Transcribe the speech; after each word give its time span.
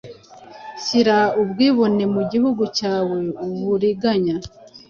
shyira 0.83 1.17
ubwibone 1.41 2.03
mu 2.15 2.21
gihugu 2.31 2.63
cyawe, 2.77 3.17
uburiganya, 3.45 4.35